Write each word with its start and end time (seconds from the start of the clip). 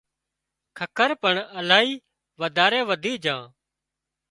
ککر 0.77 1.09
پڻ 1.21 1.35
الاهي 1.59 1.93
وڌاري 2.41 2.81
وڌِي 2.89 3.13
جھان 3.23 3.41